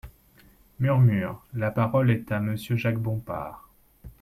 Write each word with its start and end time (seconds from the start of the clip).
(Murmures.) 0.79 1.37
La 1.53 1.69
parole 1.69 2.09
est 2.09 2.31
à 2.31 2.39
Monsieur 2.39 2.75
Jacques 2.75 2.97
Bompard. 2.97 3.69